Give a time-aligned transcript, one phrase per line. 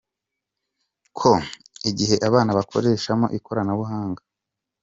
[1.17, 1.31] ko
[1.89, 4.21] igihe abana bakoreshamo ikoranabuhanga.